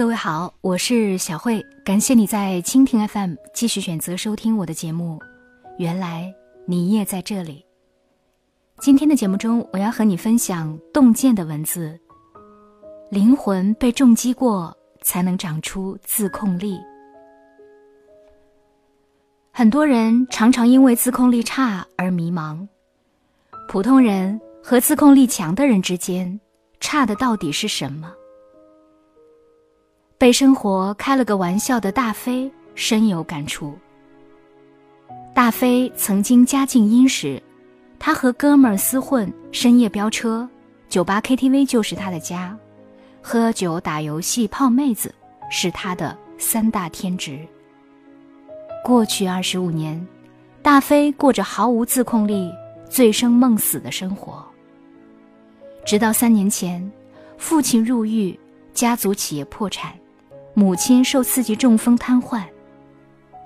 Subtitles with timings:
[0.00, 5.20] 各位好，我是小慧，感谢你在蜻蜓 FM 继续选择收听我的节目。
[5.76, 6.34] 原来
[6.66, 7.62] 你也在这里。
[8.78, 12.00] 今天的节目中，我要和你分享洞见的文字。
[13.10, 16.80] 灵魂被重击过，才能长出自控力。
[19.52, 22.66] 很多人常常因为自控力差而迷茫。
[23.68, 26.40] 普通人和自控力强的人之间，
[26.80, 28.10] 差的到底是什么？
[30.20, 33.74] 被生活开了个玩笑的大飞深有感触。
[35.34, 37.42] 大飞曾经家境殷实，
[37.98, 40.46] 他和哥们儿厮混，深夜飙车，
[40.90, 42.54] 酒吧 KTV 就是他的家，
[43.22, 45.14] 喝酒、打游戏、泡妹子
[45.50, 47.40] 是他的三大天职。
[48.84, 50.06] 过去二十五年，
[50.60, 52.52] 大飞过着毫无自控力、
[52.90, 54.44] 醉生梦死的生活。
[55.86, 56.92] 直到三年前，
[57.38, 58.38] 父亲入狱，
[58.74, 59.94] 家族企业破产。
[60.60, 62.42] 母亲受刺激中风瘫痪，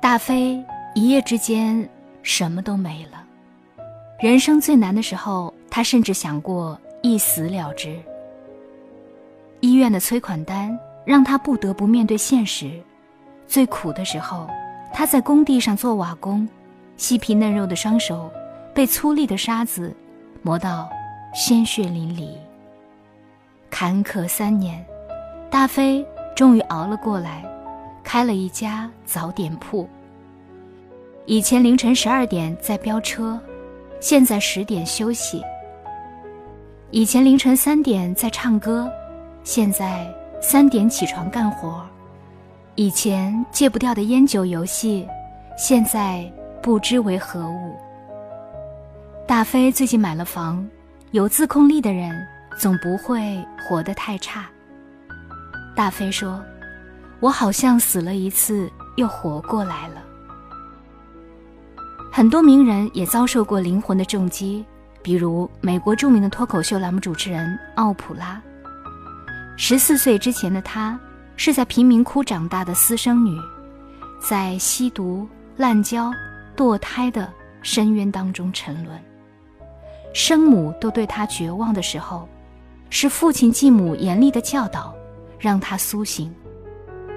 [0.00, 0.58] 大飞
[0.94, 1.86] 一夜之间
[2.22, 3.22] 什么都没了。
[4.18, 8.00] 人生最难的时候，他甚至想过一死了之。
[9.60, 12.80] 医院的催款单让他不得不面对现实。
[13.46, 14.48] 最苦的时候，
[14.90, 16.48] 他在工地上做瓦工，
[16.96, 18.32] 细皮嫩肉的双手
[18.72, 19.94] 被粗粝的沙子
[20.40, 20.88] 磨到
[21.34, 22.30] 鲜血淋漓。
[23.68, 24.82] 坎坷三年，
[25.50, 26.02] 大飞。
[26.34, 27.44] 终于熬了过来，
[28.02, 29.88] 开了一家早点铺。
[31.26, 33.38] 以前凌晨十二点在飙车，
[34.00, 35.42] 现在十点休息。
[36.90, 38.90] 以前凌晨三点在唱歌，
[39.44, 40.06] 现在
[40.40, 41.84] 三点起床干活。
[42.74, 45.06] 以前戒不掉的烟酒游戏，
[45.56, 46.30] 现在
[46.62, 47.76] 不知为何物。
[49.26, 50.66] 大飞最近买了房，
[51.12, 52.14] 有自控力的人
[52.58, 54.46] 总不会活得太差。
[55.74, 56.42] 大飞说
[57.20, 60.02] ：“我好像死了一次，又活过来了。”
[62.12, 64.64] 很多名人也遭受过灵魂的重击，
[65.02, 68.40] 比如美国著名的脱口秀栏目主持人奥普拉。
[69.56, 70.98] 十四岁之前的她，
[71.36, 73.38] 是在贫民窟长大的私生女，
[74.20, 75.26] 在吸毒、
[75.56, 76.12] 滥交、
[76.54, 77.32] 堕胎的
[77.62, 78.98] 深渊当中沉沦。
[80.12, 82.28] 生母都对她绝望的时候，
[82.90, 84.94] 是父亲继母严厉的教导。
[85.42, 86.32] 让他苏醒，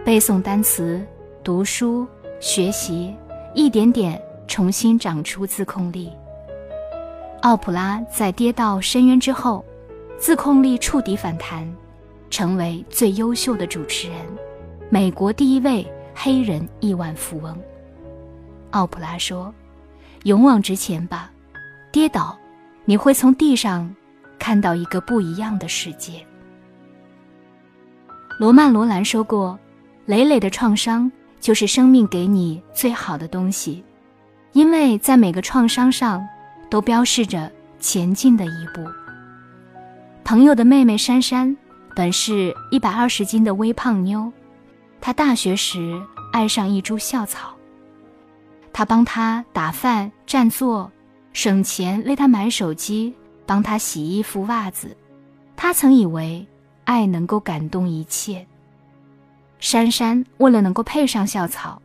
[0.03, 0.99] 背诵单词，
[1.43, 2.07] 读书
[2.39, 3.13] 学习，
[3.53, 6.11] 一点点重新长出自控力。
[7.43, 9.63] 奥普拉在跌到深渊之后，
[10.17, 11.71] 自控力触底反弹，
[12.31, 14.17] 成为最优秀的主持人，
[14.89, 15.85] 美国第一位
[16.15, 17.55] 黑人亿万富翁。
[18.71, 19.53] 奥普拉说
[20.25, 21.31] ：“勇往直前吧，
[21.91, 22.35] 跌倒，
[22.85, 23.95] 你会从地上
[24.39, 26.25] 看到一个不一样的世界。”
[28.37, 29.57] 罗曼·罗兰说过
[30.05, 31.09] ：“累累的创伤
[31.39, 33.81] 就是生命给你最好的东西，
[34.51, 36.21] 因为在每个创伤上，
[36.69, 38.85] 都标示着前进的一步。”
[40.25, 41.55] 朋友的妹妹珊珊，
[41.95, 44.29] 本是一百二十斤的微胖妞，
[44.99, 46.01] 她大学时
[46.33, 47.55] 爱上一株校草，
[48.73, 50.91] 他帮她打饭、占座，
[51.31, 53.15] 省钱为她买手机，
[53.45, 54.97] 帮她洗衣服、袜子。
[55.55, 56.45] 她曾以为。
[56.85, 58.45] 爱能够感动一切。
[59.59, 61.81] 珊珊为了能够配上校草，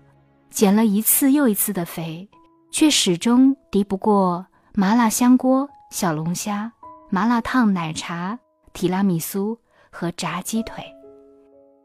[0.50, 2.28] 减了一次又一次的肥，
[2.70, 6.70] 却始终敌不过麻辣香锅、小龙虾、
[7.08, 8.38] 麻辣烫、奶茶、
[8.72, 9.58] 提拉米苏
[9.90, 10.84] 和炸鸡腿。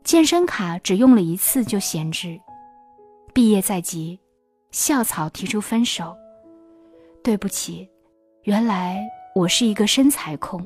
[0.04, 2.40] 健身卡只用了一次就闲置。
[3.34, 4.20] 毕业在即，
[4.72, 6.16] 校草提出分手。
[7.24, 7.90] 对不起，
[8.44, 9.04] 原来
[9.34, 10.66] 我是一个身材控。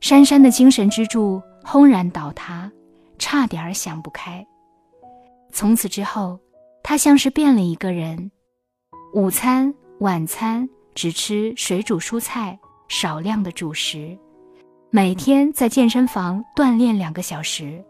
[0.00, 2.70] 珊珊的精神支柱轰然倒塌，
[3.18, 4.46] 差点儿想不开。
[5.52, 6.38] 从此之后，
[6.82, 8.30] 她像是变了一个人。
[9.12, 14.16] 午餐、晚餐只吃水煮蔬菜，少量的主食。
[14.90, 17.84] 每天在健身房锻炼两个小时，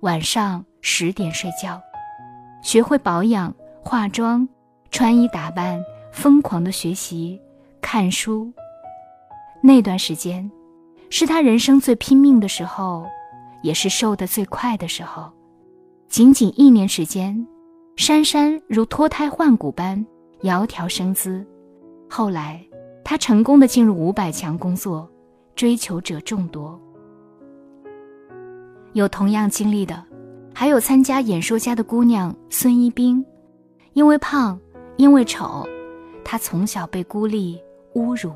[0.00, 1.80] 晚上十点睡觉。
[2.62, 4.46] 学会保养、化妆、
[4.90, 7.40] 穿衣打扮，疯狂的学习、
[7.80, 8.52] 看书。
[9.62, 10.50] 那段时间。
[11.16, 13.06] 是他人生最拼命的时候，
[13.62, 15.30] 也是瘦得最快的时候。
[16.08, 17.46] 仅仅一年时间，
[17.94, 20.04] 珊珊如脱胎换骨般
[20.42, 21.46] 窈窕生姿。
[22.10, 22.60] 后来，
[23.04, 25.08] 她成功的进入五百强工作，
[25.54, 26.76] 追求者众多。
[28.94, 30.02] 有同样经历的，
[30.52, 33.24] 还有参加演说家的姑娘孙一冰。
[33.92, 34.58] 因为胖，
[34.96, 35.64] 因为丑，
[36.24, 37.56] 她从小被孤立
[37.94, 38.32] 侮辱，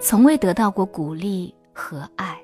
[0.00, 1.52] 从未得到过鼓励。
[1.76, 2.34] 和爱。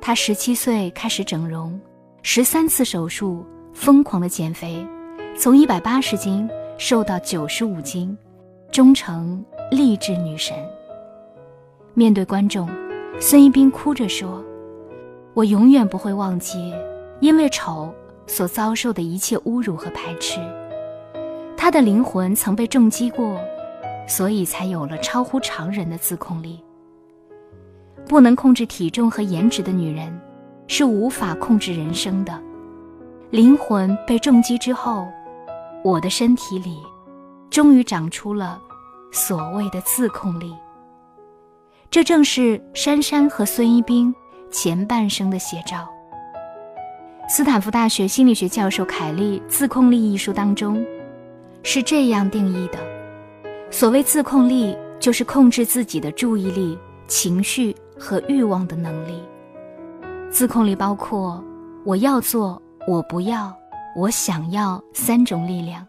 [0.00, 1.78] 他十七岁开始整容，
[2.22, 4.86] 十三次手术，疯狂的减肥，
[5.36, 6.48] 从一百八十斤
[6.78, 8.16] 瘦到九十五斤，
[8.70, 10.56] 终成励志女神。
[11.92, 12.70] 面对观众，
[13.20, 14.42] 孙一冰哭着说
[15.34, 16.72] ：“我永远不会忘记，
[17.20, 17.92] 因为丑
[18.28, 20.38] 所遭受的一切侮辱和排斥。
[21.56, 23.38] 她的灵魂曾被重击过，
[24.06, 26.62] 所以才有了超乎常人的自控力。
[28.08, 30.12] 不能控制体重和颜值的女人。”
[30.70, 32.38] 是无法控制人生的。
[33.30, 35.08] 灵魂被重击之后，
[35.82, 36.76] 我的身体里，
[37.48, 38.60] 终于长出了
[39.10, 40.54] 所谓的自控力。
[41.90, 44.14] 这正是珊珊和孙一冰
[44.50, 45.88] 前半生的写照。
[47.30, 50.84] 斯坦福大学心理学教授凯利《自控力》一书当中，
[51.62, 52.78] 是这样定义的：
[53.70, 59.22] 所谓自控力，就是控制自己的注意力、情绪和欲望的能力。
[60.30, 61.42] 自控力包括
[61.84, 63.54] 我要做、我不要、
[63.96, 65.86] 我想要三种力量。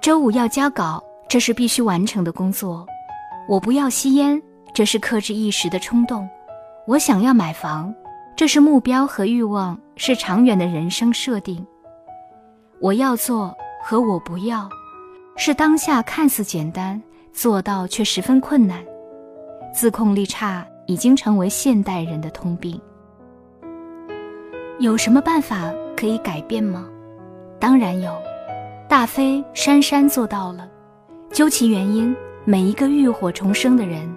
[0.00, 2.86] 周五要交稿，这是必须完成的工作。
[3.48, 4.40] 我不要吸烟，
[4.74, 6.28] 这是克制一时的冲动。
[6.86, 7.94] 我想要买房，
[8.36, 11.64] 这是目标和欲望，是长远的人生设定。
[12.80, 14.68] 我要做和我不要，
[15.36, 17.02] 是当下看似简单，
[17.32, 18.84] 做到却十分困难。
[19.76, 20.66] 自控力差。
[20.88, 22.80] 已经成为现代人的通病。
[24.78, 26.86] 有什么办法可以改变吗？
[27.58, 28.12] 当然有，
[28.88, 30.68] 大飞、珊珊做到了。
[31.32, 32.14] 究其原因，
[32.44, 34.08] 每一个浴火重生的人，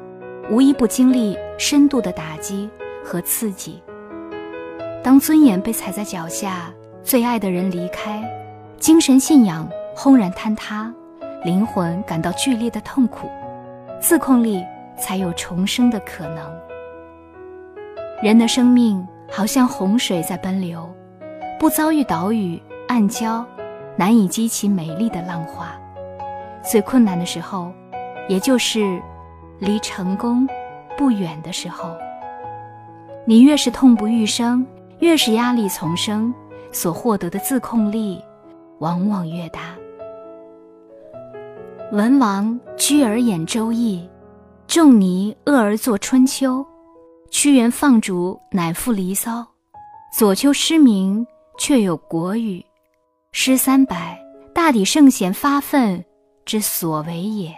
[0.51, 2.69] 无一不经历深度的打击
[3.03, 3.81] 和刺激。
[5.01, 6.71] 当尊严被踩在脚下，
[7.01, 8.23] 最爱的人离开，
[8.77, 10.94] 精神信仰轰然坍塌，
[11.44, 13.27] 灵魂感到剧烈的痛苦，
[14.00, 14.63] 自控力。
[15.01, 16.51] 才有重生的可能。
[18.22, 20.88] 人的生命好像洪水在奔流，
[21.60, 23.46] 不遭遇岛屿暗礁，
[23.96, 25.72] 难以激起美丽的浪花。
[26.62, 27.72] 最困难的时候，
[28.28, 29.01] 也就是
[29.60, 30.48] 离成功
[30.98, 31.95] 不远的时候。
[33.25, 34.66] 你越是痛不欲生，
[35.00, 36.34] 越是压力丛生，
[36.72, 38.22] 所获得的自控力
[38.80, 39.75] 往往越大。
[41.92, 44.07] 文王居而演《周易》。
[44.69, 46.60] 仲尼恶而作《春秋》，
[47.31, 49.39] 屈原放逐乃赋《离骚》，
[50.16, 51.25] 左丘失明
[51.57, 52.63] 却有国语，
[53.31, 54.16] 诗三百，
[54.54, 56.06] 大抵圣贤发愤
[56.45, 57.51] 之所为也。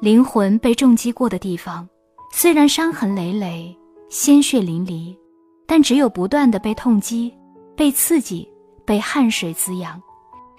[0.00, 1.86] 灵魂被重击过的地方，
[2.32, 3.76] 虽然伤痕累累、
[4.08, 5.14] 鲜血淋漓，
[5.66, 7.30] 但只有不断的被痛击、
[7.76, 8.50] 被刺激、
[8.86, 10.02] 被汗水滋养，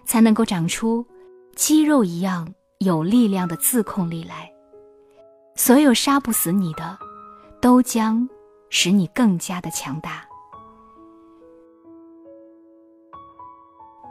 [0.06, 1.04] 才能够长出。
[1.56, 4.52] 肌肉一样有力量的自控力来，
[5.56, 6.98] 所有杀不死你的，
[7.62, 8.28] 都将
[8.70, 10.24] 使你更加的强大。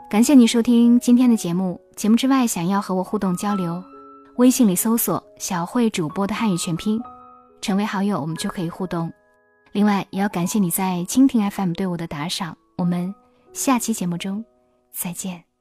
[0.09, 1.79] 感谢你收听今天的节目。
[1.95, 3.83] 节目之外，想要和我互动交流，
[4.37, 7.01] 微信里搜索“小慧主播”的汉语全拼，
[7.61, 9.11] 成为好友，我们就可以互动。
[9.71, 12.55] 另外，也要感谢你在蜻蜓 FM 对我的打赏。
[12.77, 13.13] 我们
[13.53, 14.43] 下期节目中
[14.91, 15.52] 再见。